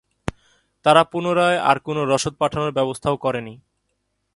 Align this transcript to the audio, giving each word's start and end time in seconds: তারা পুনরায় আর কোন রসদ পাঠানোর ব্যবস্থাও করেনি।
তারা 0.85 1.01
পুনরায় 1.11 1.59
আর 1.69 1.77
কোন 1.79 1.97
রসদ 2.11 2.33
পাঠানোর 2.39 2.71
ব্যবস্থাও 2.71 3.15
করেনি। 3.17 3.55